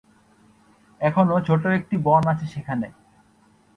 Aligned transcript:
এখনো 1.01 1.35
ছোট 1.47 1.63
একটি 1.79 1.95
বন 1.97 2.23
আছে 2.27 2.45
সেখানে। 2.45 2.87